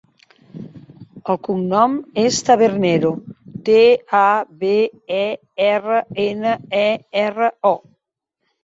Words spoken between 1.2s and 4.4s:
El cognom és Tabernero: te, a,